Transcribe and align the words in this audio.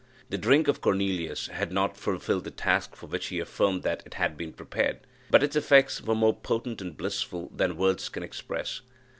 The 0.31 0.37
drink 0.39 0.67
of 0.67 0.81
Cornelius 0.81 1.45
had 1.45 1.71
not 1.71 1.95
fulfilled 1.95 2.45
the 2.45 2.49
task 2.49 2.95
for 2.95 3.05
which 3.05 3.27
he 3.27 3.39
affirmed 3.39 3.83
that 3.83 4.01
it 4.03 4.15
had 4.15 4.35
been 4.35 4.51
prepared, 4.51 5.01
but 5.29 5.43
its 5.43 5.55
effects 5.55 6.01
were 6.01 6.15
more 6.15 6.33
potent 6.33 6.81
and 6.81 6.97
blissful 6.97 7.51
than 7.55 7.77
words 7.77 8.09
can 8.09 8.23
express. 8.23 8.81